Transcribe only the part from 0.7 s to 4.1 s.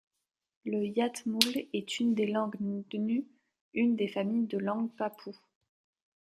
iatmul est une des langues ndu, une des